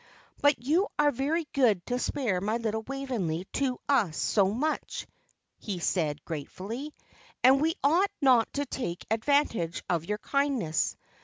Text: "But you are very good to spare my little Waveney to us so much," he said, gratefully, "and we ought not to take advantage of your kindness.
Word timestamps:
"But 0.41 0.57
you 0.57 0.87
are 0.97 1.11
very 1.11 1.45
good 1.53 1.85
to 1.85 1.99
spare 1.99 2.41
my 2.41 2.57
little 2.57 2.81
Waveney 2.81 3.45
to 3.53 3.79
us 3.87 4.17
so 4.17 4.49
much," 4.51 5.05
he 5.59 5.77
said, 5.77 6.25
gratefully, 6.25 6.95
"and 7.43 7.61
we 7.61 7.75
ought 7.83 8.09
not 8.19 8.51
to 8.53 8.65
take 8.65 9.05
advantage 9.11 9.83
of 9.91 10.05
your 10.05 10.17
kindness. 10.17 10.97